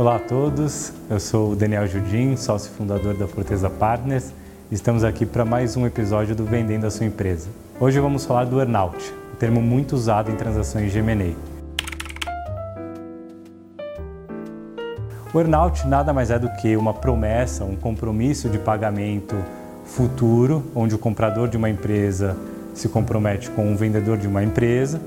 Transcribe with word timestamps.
Olá 0.00 0.16
a 0.16 0.18
todos, 0.18 0.94
eu 1.10 1.20
sou 1.20 1.52
o 1.52 1.54
Daniel 1.54 1.86
Judim, 1.86 2.34
sócio 2.34 2.72
fundador 2.72 3.12
da 3.18 3.28
Forteza 3.28 3.68
Partners. 3.68 4.32
Estamos 4.72 5.04
aqui 5.04 5.26
para 5.26 5.44
mais 5.44 5.76
um 5.76 5.86
episódio 5.86 6.34
do 6.34 6.42
Vendendo 6.42 6.86
a 6.86 6.90
Sua 6.90 7.04
Empresa. 7.04 7.50
Hoje 7.78 8.00
vamos 8.00 8.24
falar 8.24 8.44
do 8.44 8.58
earnout, 8.58 8.96
um 9.30 9.36
termo 9.36 9.60
muito 9.60 9.94
usado 9.94 10.30
em 10.30 10.36
transações 10.36 10.90
de 10.90 11.00
M&A. 11.00 11.34
O 15.34 15.38
earnout 15.38 15.86
nada 15.86 16.14
mais 16.14 16.30
é 16.30 16.38
do 16.38 16.48
que 16.62 16.74
uma 16.78 16.94
promessa, 16.94 17.66
um 17.66 17.76
compromisso 17.76 18.48
de 18.48 18.58
pagamento 18.58 19.36
futuro, 19.84 20.64
onde 20.74 20.94
o 20.94 20.98
comprador 20.98 21.46
de 21.46 21.58
uma 21.58 21.68
empresa 21.68 22.34
se 22.72 22.88
compromete 22.88 23.50
com 23.50 23.70
o 23.70 23.76
vendedor 23.76 24.16
de 24.16 24.26
uma 24.26 24.42
empresa. 24.42 24.98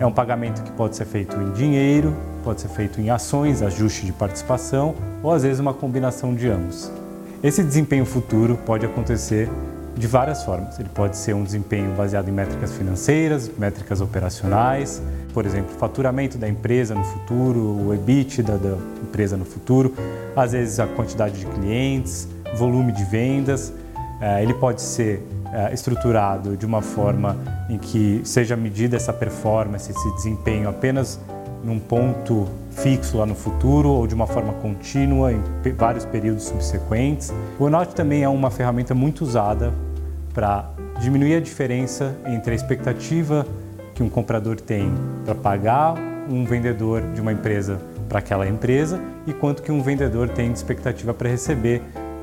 É 0.00 0.06
um 0.06 0.12
pagamento 0.12 0.62
que 0.62 0.72
pode 0.72 0.96
ser 0.96 1.04
feito 1.04 1.36
em 1.36 1.52
dinheiro, 1.52 2.16
pode 2.42 2.62
ser 2.62 2.68
feito 2.68 2.98
em 3.02 3.10
ações, 3.10 3.60
ajuste 3.60 4.06
de 4.06 4.12
participação 4.12 4.94
ou 5.22 5.30
às 5.30 5.42
vezes 5.42 5.60
uma 5.60 5.74
combinação 5.74 6.34
de 6.34 6.48
ambos. 6.48 6.90
Esse 7.42 7.62
desempenho 7.62 8.06
futuro 8.06 8.58
pode 8.64 8.86
acontecer 8.86 9.46
de 9.94 10.06
várias 10.06 10.42
formas. 10.42 10.78
Ele 10.80 10.88
pode 10.88 11.18
ser 11.18 11.34
um 11.34 11.44
desempenho 11.44 11.94
baseado 11.94 12.30
em 12.30 12.32
métricas 12.32 12.72
financeiras, 12.72 13.50
métricas 13.58 14.00
operacionais, 14.00 15.02
por 15.34 15.44
exemplo, 15.44 15.74
faturamento 15.78 16.38
da 16.38 16.48
empresa 16.48 16.94
no 16.94 17.04
futuro, 17.04 17.60
o 17.60 17.92
EBITDA 17.92 18.56
da 18.56 18.78
empresa 19.02 19.36
no 19.36 19.44
futuro, 19.44 19.94
às 20.34 20.52
vezes 20.52 20.80
a 20.80 20.86
quantidade 20.86 21.40
de 21.40 21.44
clientes, 21.44 22.26
volume 22.56 22.90
de 22.92 23.04
vendas. 23.04 23.70
Eh, 24.20 24.42
ele 24.42 24.54
pode 24.54 24.82
ser 24.82 25.26
eh, 25.52 25.72
estruturado 25.72 26.56
de 26.56 26.66
uma 26.66 26.82
forma 26.82 27.36
em 27.68 27.78
que 27.78 28.20
seja 28.24 28.56
medida 28.56 28.96
essa 28.96 29.12
performance, 29.12 29.90
esse 29.90 30.14
desempenho 30.14 30.68
apenas 30.68 31.18
num 31.64 31.78
ponto 31.78 32.48
fixo 32.70 33.18
lá 33.18 33.26
no 33.26 33.34
futuro 33.34 33.90
ou 33.90 34.06
de 34.06 34.14
uma 34.14 34.26
forma 34.26 34.52
contínua 34.54 35.32
em 35.32 35.42
vários 35.76 36.04
períodos 36.04 36.44
subsequentes. 36.44 37.32
O 37.58 37.64
earnout 37.64 37.94
também 37.94 38.22
é 38.22 38.28
uma 38.28 38.50
ferramenta 38.50 38.94
muito 38.94 39.22
usada 39.22 39.72
para 40.32 40.70
diminuir 41.00 41.34
a 41.34 41.40
diferença 41.40 42.14
entre 42.26 42.52
a 42.52 42.54
expectativa 42.54 43.46
que 43.94 44.02
um 44.02 44.08
comprador 44.08 44.60
tem 44.60 44.92
para 45.24 45.34
pagar 45.34 45.94
um 46.28 46.44
vendedor 46.44 47.02
de 47.12 47.20
uma 47.20 47.32
empresa 47.32 47.80
para 48.08 48.18
aquela 48.18 48.48
empresa 48.48 49.00
e 49.26 49.32
quanto 49.32 49.62
que 49.62 49.70
um 49.70 49.82
vendedor 49.82 50.28
tem 50.28 50.50
de 50.50 50.58
expectativa 50.58 51.12
para 51.12 51.28
receber 51.28 51.82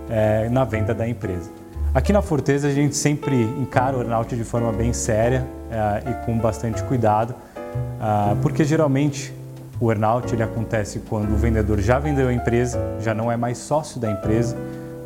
é, 0.10 0.50
na 0.50 0.64
venda 0.64 0.94
da 0.94 1.08
empresa. 1.08 1.50
Aqui 1.98 2.14
na 2.14 2.22
Forteza 2.22 2.68
a 2.68 2.72
gente 2.72 2.96
sempre 2.96 3.42
encara 3.60 3.98
o 3.98 4.02
earnout 4.02 4.36
de 4.36 4.44
forma 4.44 4.72
bem 4.72 4.94
séria 4.94 5.44
é, 5.72 6.12
e 6.12 6.26
com 6.28 6.38
bastante 6.38 6.84
cuidado 6.84 7.34
ah, 8.00 8.36
porque 8.40 8.64
geralmente 8.64 9.34
o 9.80 9.92
earnout 9.92 10.32
ele 10.32 10.44
acontece 10.44 11.00
quando 11.10 11.34
o 11.34 11.36
vendedor 11.36 11.80
já 11.80 11.98
vendeu 11.98 12.28
a 12.28 12.34
empresa, 12.34 12.80
já 13.00 13.16
não 13.16 13.32
é 13.32 13.36
mais 13.36 13.58
sócio 13.58 14.00
da 14.00 14.12
empresa, 14.12 14.56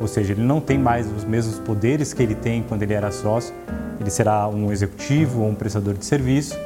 ou 0.02 0.06
seja, 0.06 0.34
ele 0.34 0.42
não 0.42 0.60
tem 0.60 0.76
mais 0.76 1.10
os 1.10 1.24
mesmos 1.24 1.58
poderes 1.60 2.12
que 2.12 2.22
ele 2.22 2.34
tem 2.34 2.62
quando 2.62 2.82
ele 2.82 2.92
era 2.92 3.10
sócio, 3.10 3.54
ele 3.98 4.10
será 4.10 4.46
um 4.46 4.70
executivo 4.70 5.40
ou 5.40 5.48
um 5.48 5.54
prestador 5.54 5.94
de 5.94 6.04
serviço, 6.04 6.58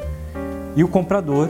e 0.74 0.82
o 0.82 0.88
comprador 0.88 1.48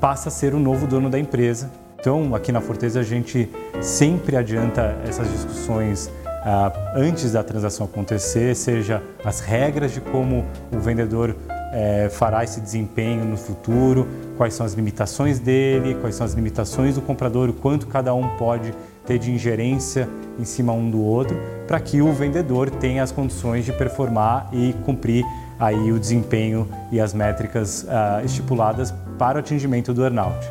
passa 0.00 0.28
a 0.28 0.30
ser 0.30 0.54
o 0.54 0.60
novo 0.60 0.86
dono 0.86 1.10
da 1.10 1.18
empresa. 1.18 1.68
Então, 1.98 2.32
aqui 2.32 2.52
na 2.52 2.60
Forteza, 2.60 3.00
a 3.00 3.02
gente 3.02 3.50
sempre 3.80 4.36
adianta 4.36 4.96
essas 5.04 5.28
discussões 5.32 6.08
ah, 6.50 6.72
antes 6.94 7.32
da 7.32 7.44
transação 7.44 7.84
acontecer, 7.84 8.56
seja 8.56 9.02
as 9.22 9.40
regras 9.40 9.92
de 9.92 10.00
como 10.00 10.46
o 10.72 10.78
vendedor 10.78 11.36
é, 11.70 12.08
fará 12.08 12.42
esse 12.42 12.58
desempenho 12.58 13.22
no 13.22 13.36
futuro, 13.36 14.08
quais 14.38 14.54
são 14.54 14.64
as 14.64 14.72
limitações 14.72 15.38
dele, 15.38 15.94
quais 16.00 16.14
são 16.14 16.24
as 16.24 16.32
limitações 16.32 16.94
do 16.94 17.02
comprador, 17.02 17.50
o 17.50 17.52
quanto 17.52 17.86
cada 17.86 18.14
um 18.14 18.26
pode 18.38 18.72
ter 19.04 19.18
de 19.18 19.30
ingerência 19.30 20.08
em 20.38 20.44
cima 20.46 20.72
um 20.72 20.90
do 20.90 21.02
outro, 21.02 21.38
para 21.66 21.78
que 21.80 22.00
o 22.00 22.14
vendedor 22.14 22.70
tenha 22.70 23.02
as 23.02 23.12
condições 23.12 23.66
de 23.66 23.72
performar 23.74 24.48
e 24.50 24.74
cumprir 24.86 25.26
aí 25.60 25.92
o 25.92 25.98
desempenho 25.98 26.66
e 26.90 26.98
as 26.98 27.12
métricas 27.12 27.82
uh, 27.82 28.24
estipuladas 28.24 28.94
para 29.18 29.36
o 29.36 29.40
atingimento 29.40 29.92
do 29.92 30.02
earnout. 30.02 30.50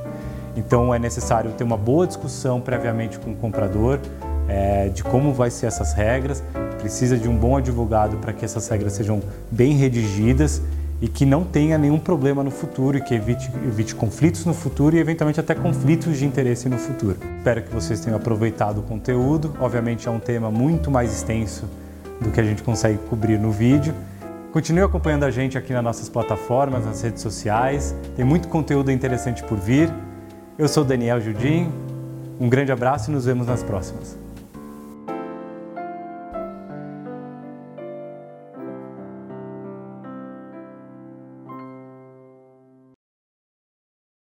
Então 0.56 0.94
é 0.94 1.00
necessário 1.00 1.52
ter 1.54 1.64
uma 1.64 1.78
boa 1.78 2.06
discussão 2.06 2.62
previamente 2.62 3.18
com 3.18 3.32
o 3.32 3.36
comprador 3.36 4.00
é, 4.48 4.90
de 4.90 5.04
como 5.04 5.34
vai 5.34 5.50
ser 5.50 5.68
essas 5.68 5.94
regras. 5.94 6.44
Precisa 6.80 7.18
de 7.18 7.28
um 7.28 7.36
bom 7.36 7.58
advogado 7.58 8.18
para 8.18 8.34
que 8.34 8.46
essas 8.46 8.68
regras 8.68 8.94
sejam 8.94 9.22
bem 9.52 9.74
redigidas 9.74 10.62
e 11.02 11.08
que 11.08 11.26
não 11.26 11.44
tenha 11.44 11.78
nenhum 11.78 12.00
problema 12.00 12.44
no 12.44 12.50
futuro 12.50 12.98
e 12.98 13.02
que 13.02 13.14
evite, 13.14 13.52
evite 13.66 13.94
conflitos 13.94 14.46
no 14.46 14.54
futuro 14.54 14.96
e 14.96 15.00
eventualmente 15.00 15.40
até 15.40 15.54
conflitos 15.54 16.18
de 16.18 16.26
interesse 16.26 16.68
no 16.68 16.78
futuro. 16.78 17.18
Espero 17.38 17.62
que 17.62 17.74
vocês 17.74 18.00
tenham 18.00 18.18
aproveitado 18.18 18.80
o 18.80 18.84
conteúdo. 18.84 19.54
Obviamente 19.60 20.08
é 20.08 20.12
um 20.12 20.20
tema 20.20 20.50
muito 20.50 20.90
mais 20.90 21.14
extenso 21.14 21.66
do 22.20 22.32
que 22.32 22.40
a 22.40 22.44
gente 22.44 22.64
consegue 22.64 22.98
cobrir 23.10 23.38
no 23.40 23.52
vídeo. 23.52 23.94
Continue 24.52 24.84
acompanhando 24.84 25.24
a 25.24 25.30
gente 25.30 25.56
aqui 25.56 25.72
nas 25.72 25.84
nossas 25.84 26.10
plataformas, 26.10 26.84
nas 26.84 27.02
redes 27.02 27.22
sociais. 27.22 27.94
Tem 28.16 28.26
muito 28.26 28.48
conteúdo 28.48 28.92
interessante 28.92 29.44
por 29.44 29.58
vir. 29.58 29.94
Eu 30.58 30.68
sou 30.68 30.84
Daniel 30.84 31.22
Judim. 31.22 31.72
Um 32.40 32.50
grande 32.50 32.72
abraço 32.72 33.12
e 33.12 33.14
nos 33.14 33.26
vemos 33.26 33.46
nas 33.46 33.62
próximas. 33.62 34.27